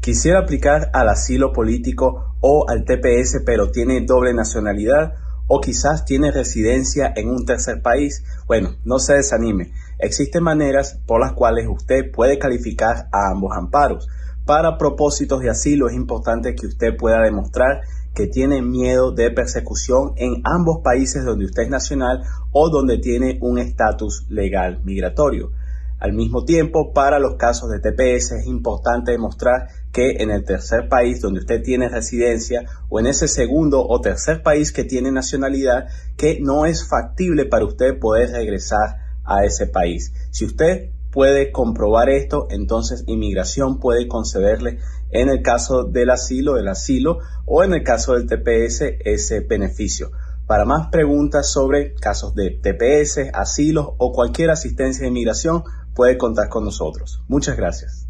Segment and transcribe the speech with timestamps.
[0.00, 5.14] Quisiera aplicar al asilo político o al TPS pero tiene doble nacionalidad
[5.48, 8.22] o quizás tiene residencia en un tercer país.
[8.46, 9.72] Bueno, no se desanime.
[9.98, 14.06] Existen maneras por las cuales usted puede calificar a ambos amparos.
[14.46, 17.80] Para propósitos de asilo es importante que usted pueda demostrar
[18.14, 22.22] que tiene miedo de persecución en ambos países donde usted es nacional
[22.52, 25.50] o donde tiene un estatus legal migratorio.
[25.98, 30.88] Al mismo tiempo, para los casos de TPS es importante demostrar que en el tercer
[30.88, 35.86] país donde usted tiene residencia o en ese segundo o tercer país que tiene nacionalidad,
[36.16, 40.12] que no es factible para usted poder regresar a ese país.
[40.30, 46.66] Si usted puede comprobar esto, entonces inmigración puede concederle en el caso del asilo, el
[46.66, 50.10] asilo o en el caso del TPS ese beneficio.
[50.48, 55.62] Para más preguntas sobre casos de TPS, asilos o cualquier asistencia de inmigración,
[55.94, 57.22] puede contar con nosotros.
[57.28, 58.03] Muchas gracias.